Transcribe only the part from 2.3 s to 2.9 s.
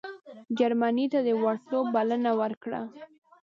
ورکړه.